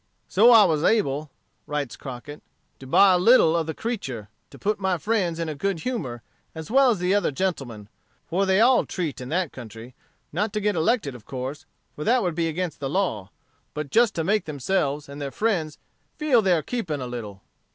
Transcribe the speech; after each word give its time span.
"So 0.27 0.49
I 0.49 0.65
was 0.65 0.83
able," 0.83 1.29
writes 1.67 1.95
Crockett, 1.95 2.41
"to 2.79 2.87
buy 2.87 3.13
a 3.13 3.19
little 3.19 3.55
of 3.55 3.67
the 3.67 3.75
'creature,' 3.75 4.29
to 4.49 4.57
put 4.57 4.79
my 4.79 4.97
friends 4.97 5.37
in 5.37 5.47
a 5.47 5.53
good 5.53 5.81
humor, 5.81 6.23
as 6.55 6.71
well 6.71 6.89
as 6.89 6.97
the 6.97 7.13
other 7.13 7.29
gentlemen, 7.29 7.87
for 8.25 8.47
they 8.47 8.59
all 8.59 8.83
treat 8.87 9.21
in 9.21 9.29
that 9.29 9.51
country; 9.53 9.93
not 10.33 10.53
to 10.53 10.59
get 10.59 10.75
elected, 10.75 11.13
of 11.13 11.25
course, 11.27 11.67
for 11.95 12.03
that 12.03 12.23
would 12.23 12.33
be 12.33 12.47
against 12.47 12.79
the 12.79 12.89
law, 12.89 13.29
but 13.75 13.91
just 13.91 14.15
to 14.15 14.23
make 14.23 14.45
themselves 14.45 15.07
and 15.07 15.21
their 15.21 15.29
friends 15.29 15.77
feel 16.17 16.41
their 16.41 16.63
keeping 16.63 16.99
a 16.99 17.05
little." 17.05 17.43